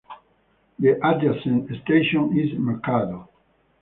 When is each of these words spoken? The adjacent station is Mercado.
The 0.79 0.99
adjacent 1.07 1.69
station 1.83 2.35
is 2.35 2.57
Mercado. 2.57 3.29